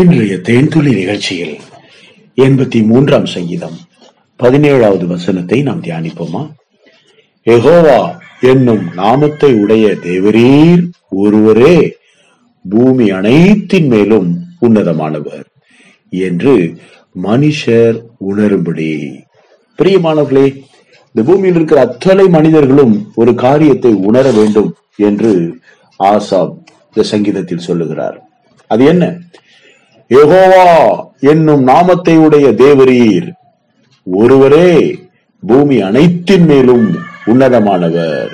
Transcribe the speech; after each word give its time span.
இன்றைய 0.00 0.34
தேன்துளி 0.34 0.94
நிகழ்ச்சியில் 0.94 1.60
எண்பத்தி 2.36 2.86
மூன்றாம் 2.86 3.26
சங்கீதம் 3.26 3.76
பதினேழாவது 4.38 5.06
வசனத்தை 5.06 5.62
நாம் 5.62 5.82
தியானிப்போமா? 5.82 6.52
எகோவா 7.46 8.18
என்னும் 8.40 8.82
நாமத்தை 8.94 9.54
உடைய 9.54 9.94
தேவரீர் 10.02 10.90
ஒருவரே 11.08 11.96
பூமி 12.68 13.10
அனைத்தின் 13.10 13.86
மேலும் 13.86 14.48
உன்னதமானவர் 14.60 15.46
என்று 16.08 16.76
மனுஷர் 17.22 18.02
உணரும்படி. 18.28 19.14
பிரியமானவர்களே 19.78 20.46
இந்த 21.06 21.22
பூமியில் 21.24 21.54
இருக்கிற 21.54 21.80
அத்தனை 21.80 22.28
மனிதர்களும் 22.28 23.12
ஒரு 23.14 23.34
காரியத்தை 23.34 23.94
உணர 23.94 24.30
வேண்டும் 24.30 24.74
என்று 24.96 25.58
ஆசாப் 26.00 26.54
இந்த 26.88 27.02
சங்கீதத்தில் 27.02 27.66
சொல்லுகிறார். 27.68 28.28
அது 28.66 28.84
என்ன? 28.84 29.18
யகோவா 30.10 30.66
என்னும் 31.20 31.62
நாமத்தை 31.62 32.16
உடைய 32.16 32.48
தேவரீர். 32.48 33.28
ஒருவரே 34.04 34.98
பூமி 35.40 35.82
அனைத்தின் 35.82 36.44
மேலும் 36.44 36.98
உன்னதமானவர். 37.26 38.30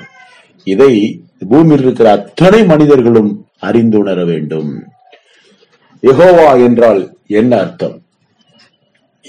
இதை 0.65 1.25
பூமியில் 1.49 1.83
இருக்கிற 1.83 2.11
அத்தனை 2.11 2.65
மனிதர்களும் 2.65 3.47
அறிந்து 3.59 3.99
உணர 3.99 4.25
வேண்டும். 4.25 4.85
யகோவா 6.03 6.65
என்றால் 6.65 7.17
என்ன 7.27 7.59
அர்த்தம்? 7.59 8.03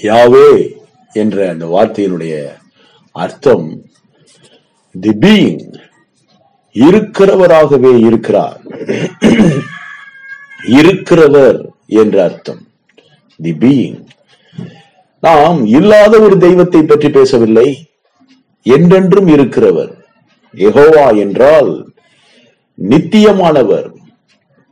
யாவே 0.03 0.75
என்ற 1.13 1.49
அந்த 1.49 1.65
வார்த்தையினுடைய 1.65 2.35
அர்த்தம் 3.11 3.81
தி 4.91 5.09
பீயிங் 5.09 5.75
இருக்கிறவராகவே 6.75 7.99
இருக்கிறார். 7.99 8.61
இருக்கிறவர் 10.79 11.72
என்று 12.01 12.19
அர்த்தம். 12.21 12.61
தி 13.39 13.51
பீயிங் 13.61 13.99
நாம் 15.23 15.59
இல்லாத 15.77 16.13
ஒரு 16.19 16.35
தெய்வத்தை 16.37 16.81
பற்றி 16.83 17.09
பேசவில்லை. 17.09 17.67
என்றென்றும் 18.65 19.27
இருக்கிறவர். 19.27 19.93
எகோவா 20.53 21.05
என்றால் 21.17 21.71
நித்தியமானவர் 22.77 23.87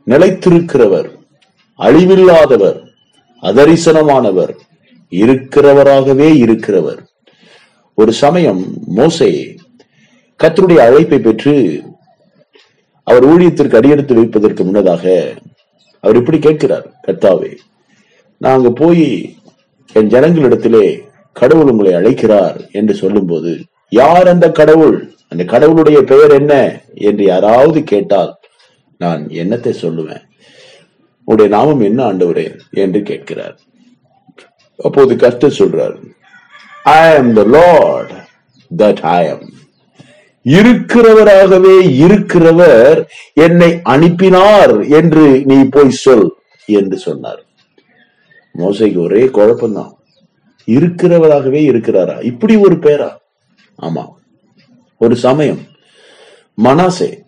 நிலைத்திருக்கிறவர் 0.06 1.08
அழிவில்லாதவர் 1.78 2.78
அதரிசனமானவர் 3.42 4.52
இருக்கிறவராகவே 5.12 6.28
இருக்கிறவர். 6.44 7.00
ஒரு 7.98 8.12
சமயம் 8.20 8.62
மோசே 8.98 9.30
கத்தருடைய 10.40 10.80
அழைப்பை 10.86 11.18
பெற்று 11.18 11.54
அவர் 13.06 13.24
ஊழியத்திற்கு 13.28 13.78
அடியெடுத்து 13.78 14.14
வைப்பதற்கு 14.14 14.62
முன்னதாக 14.64 15.04
அவர் 16.04 16.16
இப்படி 16.16 16.38
கேட்கிறார் 16.38 16.86
கத்தாவே 17.06 17.52
நாங்க 18.40 18.70
போய் 18.70 19.06
என் 19.96 20.10
ஜனங்களிடத்திலே 20.10 20.84
கடவுள் 21.32 21.70
உங்களை 21.70 21.92
அழைக்கிறார் 21.94 22.68
என்று 22.72 22.94
சொல்லும்போது 22.94 23.52
யார் 23.92 24.28
அந்த 24.28 24.50
கடவுள்? 24.50 25.08
அந்த 25.28 25.44
கடவுளுடைய 25.44 25.98
பெயர் 26.02 26.30
என்ன? 26.30 26.80
என்று 26.94 27.24
யாராவது 27.24 27.82
கேட்டால் 27.82 28.32
நான் 29.00 29.22
என்னத்தை 29.26 29.72
சொல்லுவேன்? 29.82 30.22
உடைய 31.28 31.48
நாமம் 31.50 31.80
என்ன 31.80 32.12
ஆண்டவரே? 32.12 32.46
என்று 32.74 33.02
கேட்கிறார். 33.02 33.56
அப்போது 34.78 35.16
கஷ்டம் 35.16 35.58
சொல்றார் 35.58 35.96
ஐ 36.84 37.16
ஆம் 37.16 37.32
த 37.32 37.44
லார்ட் 37.44 38.12
தட் 38.70 39.00
ஐ 39.00 39.28
ஆம் 39.28 39.48
இருக்கிறவராகவே 40.44 41.76
இருக்கிறவர் 41.80 43.06
என்னை 43.32 43.80
அனுப்பினார் 43.82 44.84
என்று 44.84 45.42
நீ 45.44 45.64
போய் 45.64 45.90
சொல் 45.90 46.34
என்று 46.66 46.96
சொன்னார். 46.98 47.44
மோசைக்கு 48.58 49.02
ஒரே 49.02 49.24
குழப்பம்தான். 49.24 49.92
இருக்கிறவராகவே 50.66 51.60
இருக்கிறாரா? 51.64 52.24
இப்படி 52.24 52.56
ஒரு 52.56 52.74
பேரா? 52.74 53.10
ஆமா. 53.82 54.08
ஒரு 54.98 55.16
சமயம் 55.16 55.58
மனாசே 56.64 57.20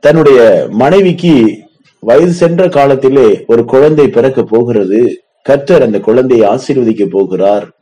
தன்னுடைய 0.00 0.68
மனைவிக்கு 0.70 1.58
வயது 2.00 2.32
சென்ற 2.32 2.68
காலத்திலே 2.68 3.44
ஒரு 3.46 3.64
குழந்தை 3.64 4.08
பிறக்க 4.08 4.42
போகிறது. 4.42 5.22
கர்த்தர் 5.42 5.82
அந்த 5.82 6.00
குழந்தையை 6.00 6.48
ஆசீர்வதிக்க 6.50 7.06
போகிறார். 7.06 7.76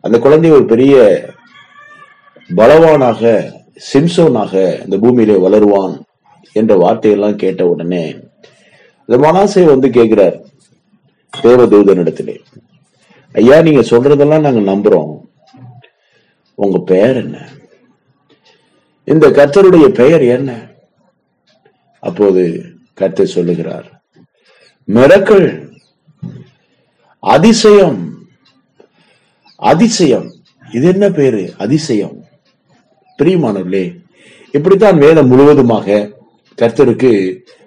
அந்த 0.00 0.18
குழந்தை 0.18 0.50
ஒரு 0.50 0.64
பெரிய 0.64 1.24
பலவானாக 2.56 3.52
சிம்சோனாக 3.92 4.82
இந்த 4.82 4.98
பூமியிலே 4.98 5.34
வளருவான் 5.34 6.00
என்ற 6.52 6.76
வார்த்தையெல்லாம் 6.76 7.36
கேட்ட 7.36 7.68
உடனே 7.68 8.18
இந்த 9.06 9.32
மனாசை 9.32 9.64
வந்து 9.64 9.90
கேட்கிறார் 9.90 10.40
தேவதூதனிடத்திலே. 11.36 12.38
ஐயா 13.32 13.62
நீங்க 13.62 13.80
சொல்றதெல்லாம் 13.80 14.40
நாங்க 14.40 14.72
நம்புறோம். 14.72 15.20
உங்க 16.54 16.78
பெயர் 16.78 17.16
என்ன? 17.16 17.48
இந்த 19.04 19.28
கர்த்தருடைய 19.28 19.88
பெயர் 19.88 20.22
என்ன? 20.22 20.66
அப்போது 22.00 22.64
கர்த்தர் 22.94 23.26
சொல்லுகிறார் 23.26 24.02
மிரக்கள் 24.88 25.68
அதிசயம் 27.18 28.26
அதிசயம். 29.56 30.34
இது 30.72 30.86
என்ன 30.86 31.08
பேரு? 31.10 31.54
அதிசயம். 31.58 32.19
பிரியமானவர்களே 33.20 33.86
இப்படித்தான் 34.50 34.98
வேதம் 34.98 35.30
முழுவதுமாக 35.30 35.96
கர்த்தருக்கு 36.58 37.10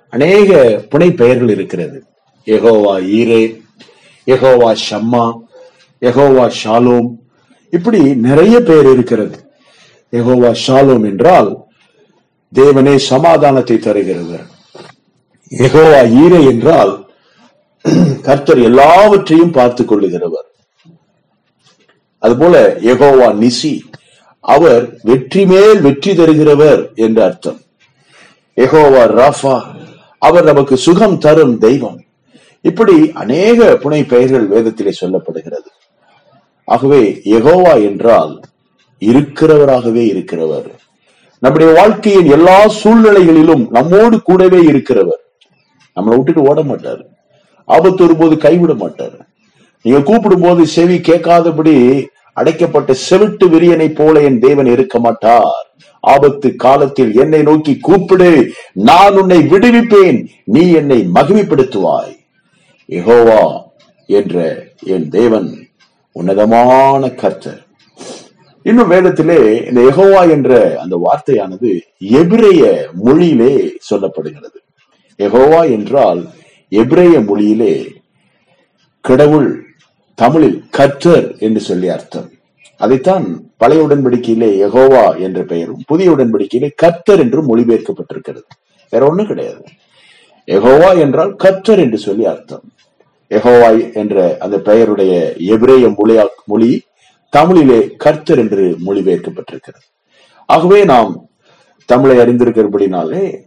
அநேக 0.09 0.49
புனை 0.91 1.09
பெயர்கள் 1.15 1.49
இருக்கிறது. 1.49 1.97
எகோவா 2.45 2.95
ஈரே 3.17 3.43
எகோவா 4.27 4.71
ஷம்மா 4.87 5.25
எகோவா 6.01 6.45
ஷாலோம். 6.63 7.09
இப்படி 7.69 7.99
நிறைய 8.27 8.55
பெயர் 8.59 8.89
இருக்கிறது. 8.93 9.37
எகோவா 10.11 10.51
ஷாலோம் 10.65 11.05
என்றால் 11.11 11.49
தேவனே 12.53 12.95
சமாதானத்தை 12.95 13.77
தருகிறவர் 13.77 14.45
எகோவா 15.51 16.01
ஈரே 16.23 16.41
என்றால் 16.51 16.93
கர்த்தர் 18.21 18.61
எல்லாவற்றையும் 18.69 19.55
பார்த்துக் 19.59 19.89
கொள்ளுகிறவர். 19.91 20.47
அதுபோல 22.19 22.55
எகோவா 22.93 23.29
நிசி 23.41 23.73
அவர் 24.43 24.85
வெற்றி 25.01 25.45
மேல் 25.45 25.81
வெற்றி 25.81 26.11
தருகிறவர் 26.11 26.81
என்று 26.95 27.21
அர்த்தம். 27.23 27.59
எகோவா 28.57 29.03
ராஃபா 29.19 29.57
அவர் 30.17 30.43
நமக்கு 30.43 30.77
சுகம் 30.77 31.17
தரும் 31.17 31.57
தெய்வம். 31.57 31.99
இப்படி 32.61 32.95
அநேக 33.13 33.79
புனை 33.83 34.01
பெயர்கள் 34.07 34.49
வேதத்திலே 34.49 34.93
சொல்லப்படுகிறது. 35.01 35.69
ஆகவே 36.67 37.01
எகோவா 37.37 37.73
என்றால் 37.89 38.33
இருக்கிறவராகவே 39.01 40.03
இருக்கிறவர். 40.13 40.69
நம்முடைய 41.39 41.73
வாழ்க்கையின் 41.73 42.29
எல்லா 42.29 42.57
சூழ்நிலைகளிலும் 42.83 43.63
நம்மோடு 43.69 44.21
கூடவே 44.21 44.59
இருக்கிறவர். 44.71 45.21
நம்மளை 45.95 46.15
விட்டுட்டு 46.15 46.41
ஓட 46.41 46.63
மாட்டார். 46.63 47.01
ஆபத்து 47.65 48.03
வரும்போது 48.03 48.37
கைவிட 48.37 48.73
மாட்டார். 48.73 49.17
நீங்க 49.85 49.99
கூப்பிடும் 50.01 50.41
போது 50.41 50.67
செவி 50.67 50.97
கேட்காதபடி 50.99 51.75
அடைக்கப்பட்ட 52.33 52.93
செவிட்டு 53.09 53.45
விரியனை 53.45 53.95
போல 53.95 54.21
என் 54.21 54.39
தேவன் 54.39 54.65
இருக்க 54.65 54.99
மாட்டார். 54.99 55.75
ஆபத்து 55.99 56.55
காலத்தில் 56.55 57.15
என்னை 57.15 57.41
நோக்கி 57.41 57.77
கூப்பிடு. 57.77 58.51
நான் 58.73 59.17
உன்னை 59.17 59.37
விடுவிப்பேன். 59.37 60.27
நீ 60.43 60.71
என்னை 60.71 61.07
மகிமைப்படுத்துவாய். 61.15 62.15
எகோவா 62.87 63.61
என்ற 64.05 64.67
என் 64.83 65.09
தேவன் 65.09 65.67
உன்னதமான 66.11 67.09
கர்த்தர். 67.09 67.65
இன்னும் 68.63 68.91
வேதத்திலே 68.91 69.67
இந்த 69.67 69.81
எகோவா 69.81 70.29
என்ற 70.29 70.79
அந்த 70.79 70.99
வார்த்தையானது 71.05 71.79
எபிரேய 71.97 72.87
மொழியிலே 73.05 73.69
சொல்லப்படுகிறது. 73.89 74.59
எகோவா 75.17 75.71
என்றால் 75.71 76.25
எபிரேய 76.69 77.19
மொழியிலே 77.19 77.85
கடவுள் 79.01 79.72
தமிழில் 80.15 80.63
கர்த்தர் 80.69 81.37
என்று 81.37 81.59
சொல்லி 81.59 81.89
அர்த்தம். 81.89 82.29
அதைத்தான் 82.77 83.53
பழைய 83.57 83.83
உடன்படிக்கையிலே 83.83 84.49
எகோவா 84.67 85.19
என்ற 85.19 85.43
பெயரும் 85.43 85.81
புதிய 85.85 86.11
உடன்படிக்கையிலே 86.11 86.69
கர்த்தர் 86.75 87.19
என்றும் 87.19 87.49
மொழிபெயர்க்கப்பட்டிருக்கிறது. 87.49 88.49
வேற 88.89 89.07
ஒண்ணும் 89.07 89.27
கிடையாது. 89.27 89.63
எகோவா 90.47 90.99
என்றால் 90.99 91.35
கர்த்தர் 91.35 91.79
என்று 91.79 91.97
சொல்லி 91.97 92.25
அர்த்தம். 92.25 92.63
எகோவா 93.29 93.93
என்ற 93.93 94.37
அந்த 94.39 94.59
பெயருடைய 94.59 95.33
எபிரேய 95.37 95.87
மொழியா 95.87 96.25
மொழி 96.45 96.81
தமிழிலே 97.29 97.91
கர்த்தர் 97.97 98.39
என்று 98.39 98.77
மொழிபெயர்க்கப்பட்டிருக்கிறது. 98.85 99.87
ஆகவே 100.45 100.83
நாம் 100.83 101.27
தமிழை 101.85 102.17
அறிந்திருக்கிறபடினாலே 102.17 103.37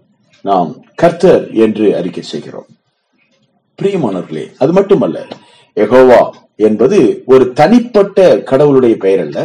நாம் 0.40 0.84
கர்த்தர் 0.94 1.50
என்று 1.50 1.96
அறிக்கை 1.96 2.22
செய்கிறோம். 2.22 2.66
பிரியமானவர்களே 3.82 4.44
அது 4.58 4.72
மட்டுமல்ல 4.72 5.26
எகோவா 5.76 6.20
என்பது 6.56 6.98
ஒரு 7.26 7.44
தனிப்பட்ட 7.52 8.26
கடவுளுடைய 8.50 8.96
பெயர் 8.96 9.20
அல்ல. 9.20 9.38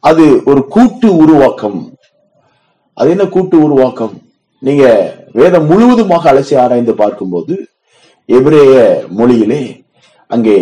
அது 0.00 0.24
ஒரு 0.44 0.60
கூட்டு 0.66 1.08
உருவாக்கம். 1.16 1.80
அது 2.94 3.10
என்ன 3.10 3.24
கூட்டு 3.26 3.56
உருவாக்கம்? 3.62 4.14
நீங்க 4.62 4.84
வேதம் 5.32 5.66
முழுவதுமாக 5.66 6.32
அலசி 6.32 6.54
ஆராய்ந்து 6.58 6.94
பார்க்கும்போது 6.94 7.54
எபிரேய 8.28 8.76
மொழியிலே 9.18 9.62
அங்கே 10.30 10.56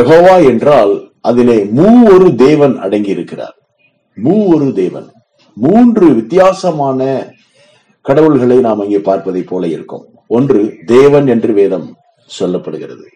எகோவா 0.00 0.36
என்றால் 0.50 0.92
அதிலே 1.20 1.58
மூ 1.78 1.88
ஒரு 2.14 2.34
தேவன் 2.34 2.74
அடங்கி 2.78 3.10
இருக்கிறார் 3.10 3.56
மூ 4.16 4.34
ஒரு 4.54 4.66
தேவன். 4.72 5.08
மூன்று 5.56 6.06
வித்தியாசமான 6.14 7.00
கடவுள்களை 8.00 8.58
நாம் 8.58 8.80
அங்கே 8.80 8.98
பார்ப்பதை 8.98 9.42
போல 9.42 9.66
இருக்கும். 9.66 10.04
ஒன்று 10.28 10.60
தேவன் 10.86 11.26
என்று 11.26 11.52
வேதம் 11.52 11.88
சொல்லப்படுகிறது. 12.30 13.06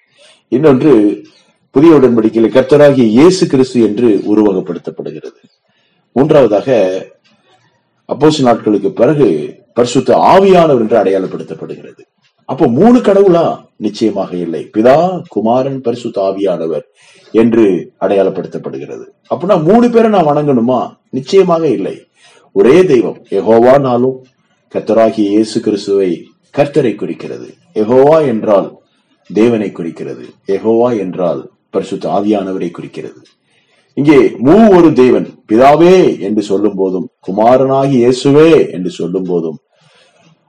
இன்னொன்று 0.48 1.24
புதிய 1.70 1.94
உடன்படிக்கையில் 1.94 2.54
கர்த்தராகிய 2.56 3.06
இயேசு 3.06 3.46
கிறிஸ்து 3.46 3.82
என்று 3.82 4.22
உருவகப்படுத்தப்படுகிறது. 4.34 5.40
மூன்றாவதாக 6.12 6.76
அப்போசு 8.08 8.42
நாட்களுக்கு 8.42 8.92
பிறகு 8.92 9.54
பரிசுத்த 9.72 10.16
ஆவியானவர் 10.16 10.78
என்று 10.78 10.96
அடையாளப்படுத்தப்படுகிறது. 10.96 12.00
அப்போ 12.44 12.66
மூணு 12.66 12.98
கடவுளா? 12.98 13.60
நிச்சயமாக 13.76 14.36
இல்லை. 14.36 14.70
பிதா 14.76 15.22
குமாரன் 15.28 15.80
பரிசுத்த 15.80 16.20
ஆவியானவர் 16.20 16.82
என்று 17.32 17.92
அடையாளப்படுத்தப்படுகிறது. 18.00 19.04
அப்படின்னா 19.34 19.64
மூணு 19.64 19.90
பேரை 19.90 20.10
நான் 20.10 20.26
வணங்கணுமா? 20.26 20.96
நிச்சயமாக 21.10 21.66
இல்லை. 21.68 22.06
ஒரே 22.52 22.84
தெய்வம் 22.84 23.24
எகோவானாலும் 23.30 24.16
கர்த்தராகிய 24.74 25.28
இயேசு 25.34 25.60
கிறிஸ்துவை 25.60 26.30
கர்த்தரை 26.56 26.94
குறிக்கிறது. 26.94 27.54
எகோவா 27.74 28.26
என்றால் 28.26 28.77
தேவனை 29.30 29.68
குறிக்கிறது. 29.72 30.24
எகோவா 30.56 30.90
என்றால் 31.04 31.40
பரிசுத்த 31.70 32.04
ஆவியானவரை 32.18 32.70
குறிக்கிறது. 32.70 33.20
இங்கே 33.96 34.18
மூ 34.46 34.54
ஒரு 34.76 34.88
தேவன் 34.92 35.26
பிதாவே 35.50 35.94
என்று 36.26 36.42
சொல்லும் 36.50 36.76
போதும் 36.80 37.06
குமாரனாகி 37.26 37.96
இயேசுவே 38.02 38.50
என்று 38.76 38.90
சொல்லும் 38.98 39.26
போதும் 39.30 39.58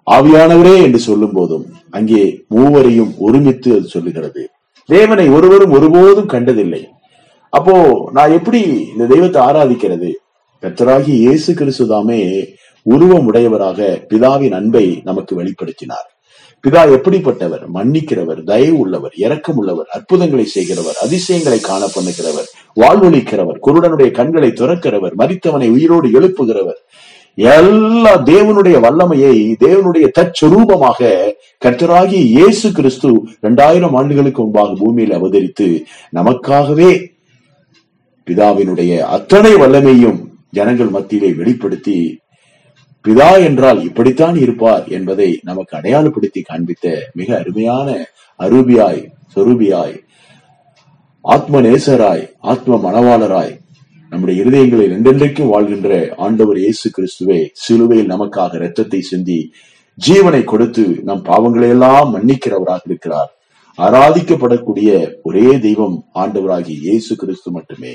ஆவியானவரே 0.08 0.76
என்று 0.86 1.00
சொல்லும் 1.00 1.34
போதும் 1.38 1.66
அங்கே 1.98 2.22
மூவரையும் 2.56 3.12
ஒருமித்து 3.18 3.70
அது 3.78 3.88
சொல்லுகிறது. 3.96 4.44
தேவனை 4.90 5.26
ஒருவரும் 5.30 5.76
ஒருபோதும் 5.78 6.32
கண்டதில்லை. 6.34 6.82
அப்போ 7.54 7.76
நான் 8.18 8.32
எப்படி 8.32 8.62
இந்த 8.94 9.06
தெய்வத்தை 9.14 9.42
ஆராதிக்கிறது? 9.48 10.10
கத்தராகி 10.64 11.14
இயேசு 11.26 11.52
கிறிஸ்துதாமே 11.54 12.22
உருவம் 12.86 13.28
உடையவராக 13.30 13.90
பிதாவின் 14.10 14.56
அன்பை 14.60 14.86
நமக்கு 15.04 15.34
வெளிப்படுத்தினார். 15.42 16.08
பிதா 16.64 16.82
எப்படிப்பட்டவர்? 16.96 17.64
மன்னிக்கிறவர் 17.76 18.42
தயவு 18.44 18.78
உள்ளவர் 18.78 19.14
இரக்கம் 19.16 19.56
உள்ளவர் 19.56 19.92
அற்புதங்களை 19.98 20.46
செய்கிறவர் 20.46 20.98
அதிசயங்களை 21.04 21.60
காண 21.60 21.84
பண்ணுகிறவர் 21.96 22.50
வாழ்வொழிக்கிறவர் 22.78 23.62
குருடனுடைய 23.68 24.10
கண்களை 24.12 24.50
துறக்கிறவர் 24.52 25.16
மறித்தவனை 25.16 25.70
உயிரோடு 25.70 26.08
எழுப்புகிறவர். 26.20 26.80
எல்லா 27.38 28.14
தேவனுடைய 28.24 28.78
வல்லமையை 28.80 29.36
தேவனுடைய 29.60 30.06
தற்சரூபமாக 30.18 31.10
கர்த்தராகி 31.66 32.20
இயேசு 32.36 32.68
கிறிஸ்து 32.72 33.10
இரண்டாயிரம் 33.40 33.94
ஆண்டுகளுக்கு 33.94 34.42
முன்பாக 34.42 34.74
பூமியில் 34.74 35.16
அவதரித்து 35.20 35.68
நமக்காகவே 36.14 36.92
பிதாவினுடைய 38.28 39.00
அத்தனை 39.18 39.54
வல்லமையும் 39.56 40.20
ஜனங்கள் 40.52 40.90
மத்தியிலே 40.90 41.30
வெளிப்படுத்தி 41.34 41.98
பிதா 43.06 43.32
என்றால் 43.44 43.80
இப்படித்தான் 43.84 44.36
இருப்பார் 44.36 44.86
என்பதை 44.88 45.40
நமக்கு 45.44 45.78
அடையாளப்படுத்தி 45.78 46.42
காண்பித்த 46.42 46.86
மிக 47.14 47.30
அருமையான 47.38 47.90
அரூபியாய் 48.40 49.02
சொரூபியாய் 49.36 49.96
ஆத்ம 51.26 51.62
நேசராய் 51.62 52.26
ஆத்ம 52.40 52.78
மனவாளராய் 52.78 53.56
நம்முடைய 54.12 54.42
இருதயங்களை 54.44 54.86
என்றென்றைக்கும் 54.98 55.52
வாழ்கின்ற 55.54 55.90
ஆண்டவர் 56.18 56.58
இயேசு 56.58 56.88
கிறிஸ்துவே 56.96 57.40
சிலுவையில் 57.54 58.12
நமக்காக 58.14 58.56
இரத்தத்தை 58.56 59.02
சிந்தி 59.02 59.40
ஜீவனை 59.98 60.44
கொடுத்து 60.44 60.86
நம் 61.04 61.24
பாவங்களை 61.24 61.70
எல்லாம் 61.70 62.14
மன்னிக்கிறவராக 62.16 62.82
இருக்கிறார். 62.86 63.32
ஆராதிக்கப்படக்கூடிய 63.78 64.90
ஒரே 65.24 65.58
தெய்வம் 65.60 65.98
ஆண்டவராகிய 66.14 66.78
இயேசு 66.86 67.16
கிறிஸ்து 67.16 67.52
மட்டுமே. 67.52 67.94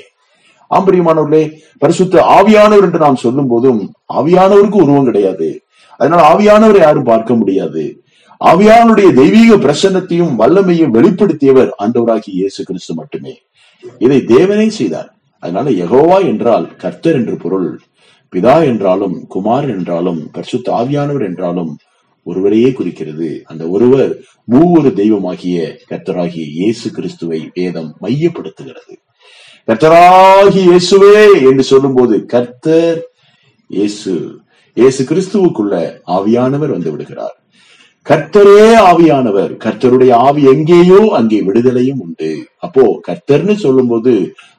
ஆம்பரியமானவர்களே 0.70 1.44
பரிசுத்த 1.78 2.22
ஆவியானவர் 2.22 2.82
என்று 2.82 2.98
நாம் 2.98 3.16
சொல்லும் 3.16 3.46
போதும் 3.46 3.92
ஆவியானவருக்கு 4.14 4.82
உருவம் 4.84 5.04
கிடையாது. 5.04 5.62
அதனால 5.96 6.34
ஆவியானவரை 6.34 6.78
யாரும் 6.78 7.04
பார்க்க 7.04 7.34
முடியாது. 7.34 8.02
ஆவியானுடைய 8.40 9.12
தெய்வீக 9.12 9.56
பிரசன்னத்தையும் 9.56 10.32
வல்லமையும் 10.38 10.94
வெளிப்படுத்தியவர் 10.94 11.68
ஆண்டவராகிய 11.78 12.34
இயேசு 12.34 12.64
கிறிஸ்து 12.64 12.94
மட்டுமே. 12.94 13.34
இதை 13.98 14.18
தேவனே 14.18 14.66
செய்தார். 14.66 15.14
அதனால 15.38 15.70
எகோவா 15.70 16.26
என்றால் 16.26 16.76
கர்த்தர் 16.76 17.14
என்று 17.14 17.36
பொருள். 17.36 17.80
பிதா 18.32 18.64
என்றாலும் 18.64 19.26
குமார் 19.28 19.68
என்றாலும் 19.68 20.30
பரிசுத்த 20.32 20.72
ஆவியானவர் 20.72 21.24
என்றாலும் 21.24 21.76
ஒருவரையே 22.22 22.72
குறிக்கிறது. 22.72 23.42
அந்த 23.44 23.68
ஒருவர் 23.68 24.12
மூவொரு 24.44 24.92
தெய்வமாகிய 24.92 25.76
கர்த்தராகிய 25.90 26.44
இயேசு 26.50 26.90
கிறிஸ்துவை 26.90 27.50
வேதம் 27.54 27.96
மையப்படுத்துகிறது. 28.02 28.94
கர்த்தராகி 29.68 30.60
இயேசுவே 30.70 31.20
என்று 31.48 31.62
சொல்லும்போது 31.62 32.14
கர்த்தர் 32.32 32.98
இயேசு. 33.70 34.12
இயேசு 34.76 35.02
கிறிஸ்துவுக்குள்ள 35.10 35.74
ஆவியானவர் 36.16 36.74
வந்து 36.76 36.90
விடுகிறார். 36.92 37.36
கர்த்தரே 38.06 38.66
ஆவியானவர். 38.90 39.52
கர்த்தருடைய 39.64 40.12
ஆவி 40.26 40.42
எங்கேயோ 40.54 41.00
அங்கே 41.18 41.38
விடுதலையும் 41.48 42.02
உண்டு. 42.06 42.30
அப்போ 42.58 42.84
கர்த்தர்னு 43.08 43.54
சொல்லும்போது 43.64 44.12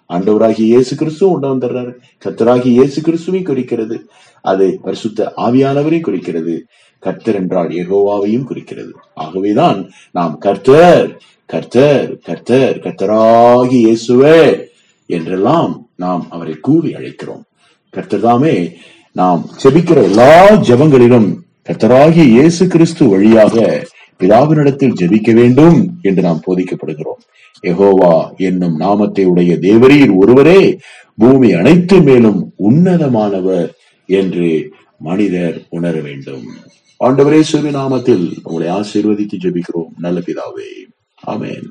ஆண்டவராகி 0.10 0.64
இயேசு 0.72 0.94
கிறிஸ்துவும் 1.02 1.34
உண்டு 1.36 1.48
வந்துடுறாரு. 1.54 1.94
கர்த்தராகி 2.26 2.70
இயேசு 2.78 3.00
கிறிஸ்துவையும் 3.02 3.50
குறிக்கிறது. 3.52 3.98
அது 4.46 4.66
பரிசுத்த 4.86 5.32
ஆவியானவரையும் 5.46 6.08
குறிக்கிறது. 6.10 6.56
கர்த்தர் 7.04 7.38
என்றால் 7.42 7.72
எகோவாவையும் 7.82 8.48
குறிக்கிறது. 8.50 8.94
ஆகவேதான் 9.14 9.80
நாம் 10.12 10.36
கர்த்தர் 10.46 11.08
கர்த்தர் 11.54 12.08
கர்த்தர் 12.28 12.78
கர்த்தராகி 12.86 13.80
இயேசுவே 13.88 14.40
என்றெல்லாம் 15.06 15.90
நாம் 15.96 16.28
அவரை 16.30 16.54
கூவி 16.54 16.94
அழைக்கிறோம். 16.94 17.44
கர்த்தர்தாமே 17.94 18.74
நாம் 19.12 19.50
செபிக்கிற 19.64 20.04
எல்லா 20.04 20.52
ஜெபங்களிலும் 20.52 21.28
கர்த்தராகிய 21.70 22.24
இயேசு 22.24 22.68
கிறிஸ்து 22.68 23.08
வழியாக 23.08 23.86
பிதாவினிடத்தில் 24.20 24.98
ஜெபிக்க 25.00 25.34
வேண்டும் 25.34 25.98
என்று 26.02 26.22
நாம் 26.22 26.42
போதிக்கப்படுகிறோம். 26.48 27.22
எகோவா 27.64 28.36
என்னும் 28.38 28.76
நாமத்தை 28.76 29.26
உடைய 29.26 29.56
தேவரீர் 29.56 30.16
ஒருவரே 30.18 30.80
பூமி 31.16 31.54
அனைத்து 31.54 32.02
மேலும் 32.02 32.54
உன்னதமானவர் 32.70 33.70
என்று 34.06 34.72
மனிதர் 35.00 35.66
உணர 35.70 36.00
வேண்டும். 36.00 36.46
ஆண்டவரே 37.00 37.40
சுவி 37.42 37.70
நாமத்தில் 37.70 38.38
உங்களை 38.44 38.68
ஆசீர்வதித்து 38.76 39.38
ஜெபிக்கிறோம். 39.44 39.92
நல்ல 39.98 40.20
பிதாவே. 40.20 40.70
ஆமேன். 41.28 41.66